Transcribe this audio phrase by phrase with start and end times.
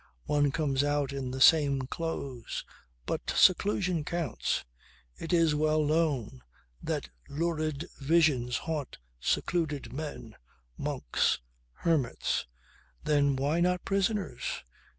[0.25, 2.65] One comes out in the same clothes,
[3.05, 4.65] but seclusion counts!
[5.15, 6.41] It is well known
[6.81, 10.37] that lurid visions haunt secluded men,
[10.75, 11.39] monks,
[11.81, 12.47] hermits
[13.03, 14.63] then why not prisoners?